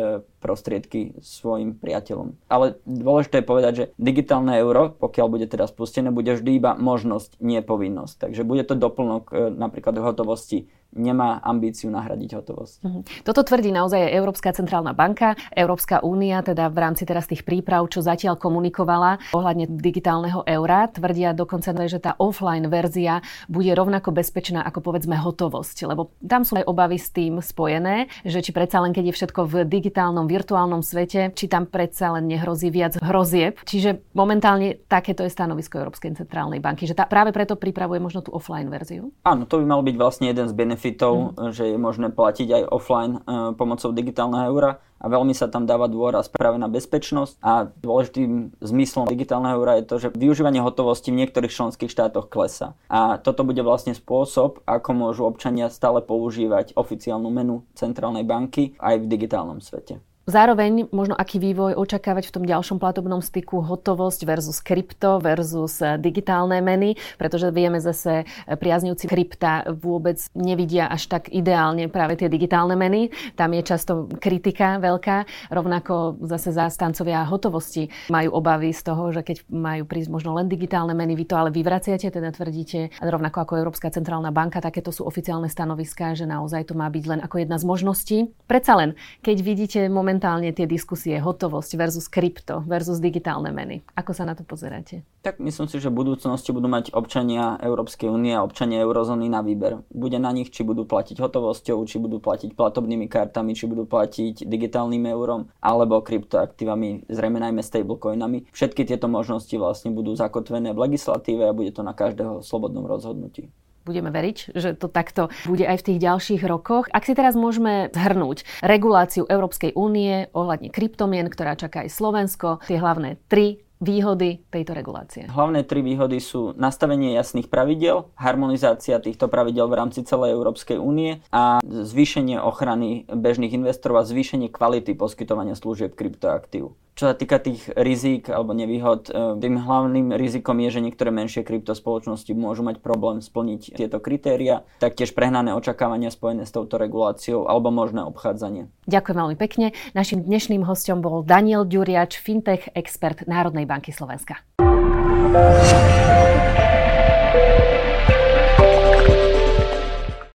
prostriedky 0.43 1.15
svojim 1.23 1.79
priateľom. 1.79 2.35
Ale 2.51 2.83
dôležité 2.83 3.39
je 3.39 3.47
povedať, 3.47 3.73
že 3.79 3.85
digitálne 3.95 4.59
euro, 4.59 4.91
pokiaľ 4.91 5.27
bude 5.31 5.47
teda 5.47 5.71
spustené, 5.71 6.11
bude 6.11 6.35
vždy 6.35 6.59
iba 6.59 6.75
možnosť, 6.75 7.39
nie 7.39 7.63
povinnosť. 7.63 8.27
Takže 8.27 8.43
bude 8.43 8.67
to 8.67 8.75
doplnok 8.75 9.31
e, 9.31 9.55
napríklad 9.55 10.03
hotovosti 10.03 10.67
nemá 10.93 11.41
ambíciu 11.41 11.89
nahradiť 11.89 12.31
hotovosť. 12.39 12.77
Mhm. 12.85 13.01
Toto 13.25 13.41
tvrdí 13.43 13.73
naozaj 13.73 14.13
Európska 14.13 14.53
centrálna 14.53 14.93
banka, 14.93 15.35
Európska 15.53 16.05
únia, 16.05 16.45
teda 16.45 16.69
v 16.69 16.79
rámci 16.79 17.09
teraz 17.09 17.25
tých 17.27 17.43
príprav, 17.43 17.89
čo 17.89 18.05
zatiaľ 18.05 18.37
komunikovala 18.37 19.33
ohľadne 19.33 19.67
digitálneho 19.73 20.45
eura, 20.45 20.89
tvrdia 20.93 21.33
dokonca, 21.33 21.73
že 21.89 21.99
tá 21.99 22.15
offline 22.21 22.69
verzia 22.69 23.25
bude 23.49 23.73
rovnako 23.73 24.13
bezpečná 24.13 24.61
ako 24.63 24.85
povedzme 24.85 25.17
hotovosť, 25.17 25.89
lebo 25.89 26.13
tam 26.21 26.45
sú 26.45 26.61
aj 26.61 26.69
obavy 26.69 27.01
s 27.01 27.09
tým 27.11 27.41
spojené, 27.41 28.13
že 28.23 28.45
či 28.45 28.53
predsa 28.53 28.85
len 28.85 28.93
keď 28.93 29.11
je 29.11 29.17
všetko 29.17 29.41
v 29.49 29.55
digitálnom, 29.67 30.29
virtuálnom 30.29 30.85
svete, 30.85 31.33
či 31.33 31.49
tam 31.49 31.65
predsa 31.67 32.15
len 32.15 32.29
nehrozí 32.29 32.69
viac 32.69 33.01
hrozieb. 33.01 33.59
Čiže 33.65 34.05
momentálne 34.13 34.79
takéto 34.87 35.25
je 35.25 35.33
stanovisko 35.33 35.81
Európskej 35.81 36.15
centrálnej 36.15 36.61
banky, 36.61 36.85
že 36.85 36.95
tá 36.95 37.09
práve 37.09 37.33
preto 37.33 37.57
pripravuje 37.57 37.99
možno 37.99 38.21
tú 38.21 38.31
offline 38.37 38.69
verziu. 38.69 39.11
Áno, 39.25 39.49
to 39.49 39.59
by 39.59 39.65
mal 39.65 39.81
byť 39.81 39.97
vlastne 39.97 40.27
jeden 40.29 40.47
z 40.47 40.53
benefitov 40.53 40.82
benefitov, 40.83 41.39
mm. 41.39 41.55
že 41.55 41.65
je 41.71 41.79
možné 41.79 42.11
platiť 42.11 42.49
aj 42.51 42.63
offline 42.75 43.15
uh, 43.23 43.55
pomocou 43.55 43.95
digitálneho 43.95 44.51
eura 44.51 44.83
a 44.99 45.07
veľmi 45.07 45.31
sa 45.35 45.47
tam 45.47 45.67
dáva 45.67 45.87
dôraz 45.87 46.27
práve 46.27 46.59
na 46.59 46.67
bezpečnosť 46.67 47.39
a 47.39 47.71
dôležitým 47.71 48.59
zmyslom 48.59 49.07
digitálneho 49.07 49.63
eura 49.63 49.79
je 49.79 49.87
to, 49.87 49.97
že 50.03 50.15
využívanie 50.15 50.59
hotovosti 50.59 51.15
v 51.15 51.23
niektorých 51.23 51.55
členských 51.55 51.91
štátoch 51.91 52.27
klesa. 52.27 52.75
A 52.91 53.19
toto 53.19 53.47
bude 53.47 53.63
vlastne 53.63 53.95
spôsob, 53.95 54.63
ako 54.67 54.91
môžu 54.95 55.23
občania 55.27 55.71
stále 55.71 56.03
používať 56.03 56.75
oficiálnu 56.75 57.31
menu 57.31 57.63
centrálnej 57.79 58.27
banky 58.27 58.75
aj 58.79 59.03
v 59.03 59.11
digitálnom 59.11 59.63
svete. 59.63 60.03
Zároveň 60.23 60.87
možno 60.95 61.19
aký 61.19 61.43
vývoj 61.43 61.75
očakávať 61.75 62.31
v 62.31 62.35
tom 62.39 62.45
ďalšom 62.47 62.79
platobnom 62.79 63.19
styku 63.19 63.59
hotovosť 63.59 64.23
versus 64.23 64.63
krypto 64.63 65.19
versus 65.19 65.83
eh, 65.83 65.99
digitálne 65.99 66.63
meny, 66.63 66.95
pretože 67.19 67.51
vieme 67.51 67.83
zase 67.83 68.23
eh, 68.23 68.55
priaznivci 68.55 69.11
krypta 69.11 69.67
vôbec 69.75 70.23
nevidia 70.39 70.87
až 70.87 71.11
tak 71.11 71.27
ideálne 71.35 71.91
práve 71.91 72.15
tie 72.23 72.31
digitálne 72.31 72.79
meny. 72.79 73.11
Tam 73.35 73.51
je 73.51 73.67
často 73.67 74.07
kritika 74.23 74.79
veľká, 74.79 75.51
rovnako 75.51 76.23
zase 76.23 76.55
zástancovia 76.55 77.27
hotovosti 77.27 77.91
majú 78.07 78.39
obavy 78.39 78.71
z 78.71 78.83
toho, 78.87 79.11
že 79.11 79.27
keď 79.27 79.43
majú 79.51 79.91
prísť 79.91 80.11
možno 80.15 80.39
len 80.39 80.47
digitálne 80.47 80.95
meny, 80.95 81.19
vy 81.19 81.27
to 81.27 81.35
ale 81.35 81.51
vyvraciate, 81.51 82.15
teda 82.15 82.31
tvrdíte, 82.31 82.95
rovnako 83.03 83.43
ako 83.43 83.53
Európska 83.59 83.91
centrálna 83.91 84.31
banka, 84.31 84.63
takéto 84.63 84.95
sú 84.95 85.03
oficiálne 85.03 85.51
stanoviská, 85.51 86.15
že 86.15 86.31
naozaj 86.31 86.71
to 86.71 86.79
má 86.79 86.87
byť 86.87 87.05
len 87.11 87.21
ako 87.27 87.43
jedna 87.43 87.59
z 87.59 87.65
možností. 87.67 88.19
Predsa 88.47 88.79
len, 88.79 88.95
keď 89.27 89.37
vidíte 89.43 89.81
moment 89.91 90.12
momentálne 90.13 90.53
tie 90.53 90.69
diskusie 90.69 91.17
hotovosť 91.17 91.73
versus 91.81 92.05
krypto 92.05 92.61
versus 92.69 93.01
digitálne 93.01 93.49
meny. 93.49 93.81
Ako 93.97 94.13
sa 94.13 94.29
na 94.29 94.37
to 94.37 94.45
pozeráte? 94.45 95.09
Tak 95.25 95.41
myslím 95.41 95.73
si, 95.73 95.81
že 95.81 95.89
v 95.89 96.05
budúcnosti 96.05 96.53
budú 96.53 96.69
mať 96.69 96.93
občania 96.93 97.57
Európskej 97.65 98.13
únie 98.13 98.37
a 98.37 98.45
občania 98.45 98.85
eurozóny 98.85 99.33
na 99.33 99.41
výber. 99.41 99.81
Bude 99.89 100.21
na 100.21 100.29
nich, 100.37 100.53
či 100.53 100.69
budú 100.69 100.85
platiť 100.85 101.17
hotovosťou, 101.17 101.81
či 101.89 101.97
budú 101.97 102.21
platiť 102.21 102.53
platobnými 102.53 103.09
kartami, 103.09 103.57
či 103.57 103.65
budú 103.65 103.89
platiť 103.89 104.45
digitálnym 104.45 105.09
eurom 105.09 105.49
alebo 105.65 106.05
kryptoaktívami, 106.05 107.09
zrejme 107.09 107.41
najmä 107.41 107.65
stablecoinami. 107.65 108.53
Všetky 108.53 108.85
tieto 108.85 109.09
možnosti 109.09 109.57
vlastne 109.57 109.97
budú 109.97 110.13
zakotvené 110.13 110.77
v 110.77 110.93
legislatíve 110.93 111.49
a 111.49 111.57
bude 111.57 111.73
to 111.73 111.81
na 111.81 111.97
každého 111.97 112.45
slobodnom 112.45 112.85
rozhodnutí 112.85 113.49
budeme 113.85 114.11
veriť, 114.11 114.55
že 114.55 114.75
to 114.79 114.87
takto 114.87 115.29
bude 115.47 115.67
aj 115.67 115.83
v 115.83 115.87
tých 115.93 115.99
ďalších 116.03 116.43
rokoch. 116.47 116.89
Ak 116.91 117.07
si 117.07 117.13
teraz 117.13 117.35
môžeme 117.35 117.91
zhrnúť 117.93 118.47
reguláciu 118.63 119.27
Európskej 119.27 119.75
únie 119.75 120.31
ohľadne 120.33 120.71
kryptomien, 120.71 121.27
ktorá 121.29 121.59
čaká 121.59 121.85
aj 121.87 121.91
Slovensko, 121.95 122.63
tie 122.67 122.79
hlavné 122.79 123.19
tri 123.27 123.63
výhody 123.83 124.47
tejto 124.55 124.79
regulácie? 124.79 125.27
Hlavné 125.27 125.67
tri 125.67 125.83
výhody 125.83 126.23
sú 126.23 126.55
nastavenie 126.55 127.19
jasných 127.19 127.51
pravidel, 127.51 128.15
harmonizácia 128.15 129.03
týchto 129.03 129.27
pravidel 129.27 129.67
v 129.67 129.79
rámci 129.83 130.07
celej 130.07 130.39
Európskej 130.39 130.79
únie 130.79 131.19
a 131.35 131.59
zvýšenie 131.67 132.39
ochrany 132.39 133.11
bežných 133.11 133.59
investorov 133.59 134.07
a 134.07 134.09
zvýšenie 134.09 134.55
kvality 134.55 134.95
poskytovania 134.95 135.59
služieb 135.59 135.99
kryptoaktív. 135.99 136.79
Čo 136.93 137.09
sa 137.09 137.15
týka 137.17 137.41
tých 137.41 137.73
rizík 137.73 138.29
alebo 138.29 138.53
nevýhod, 138.53 139.09
e, 139.09 139.41
tým 139.41 139.57
hlavným 139.57 140.13
rizikom 140.13 140.61
je, 140.61 140.77
že 140.77 140.85
niektoré 140.85 141.09
menšie 141.09 141.41
kryptospoločnosti 141.41 142.29
môžu 142.37 142.61
mať 142.61 142.85
problém 142.85 143.25
splniť 143.25 143.81
tieto 143.81 143.97
kritéria, 143.97 144.69
taktiež 144.77 145.17
prehnané 145.17 145.57
očakávania 145.57 146.13
spojené 146.13 146.45
s 146.45 146.53
touto 146.53 146.77
reguláciou 146.77 147.49
alebo 147.49 147.73
možné 147.73 148.05
obchádzanie. 148.05 148.69
Ďakujem 148.85 149.17
veľmi 149.17 149.37
pekne. 149.41 149.67
Našim 149.97 150.21
dnešným 150.21 150.69
hostom 150.69 151.01
bol 151.01 151.25
Daniel 151.25 151.65
Ďuriač, 151.65 152.21
fintech 152.21 152.69
expert 152.77 153.25
Národnej 153.25 153.65
banky 153.65 153.89
Slovenska. 153.89 154.45